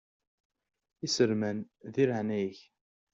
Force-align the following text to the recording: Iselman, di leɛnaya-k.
Iselman, 1.05 1.57
di 1.93 2.03
leɛnaya-k. 2.09 2.59